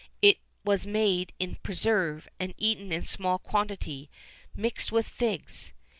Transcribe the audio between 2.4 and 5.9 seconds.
eaten in small quantity, mixed with figs.